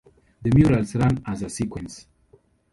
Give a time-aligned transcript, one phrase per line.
[0.41, 2.07] The murals run as a sequence.